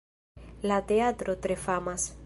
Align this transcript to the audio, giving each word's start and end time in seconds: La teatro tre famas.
La 0.71 0.79
teatro 0.93 1.37
tre 1.45 1.59
famas. 1.69 2.11